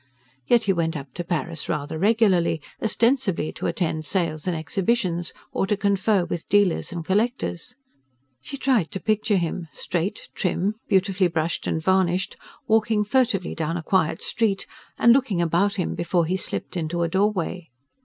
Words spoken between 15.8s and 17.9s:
before he slipped into a doorway.